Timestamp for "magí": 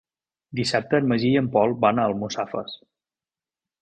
1.11-1.29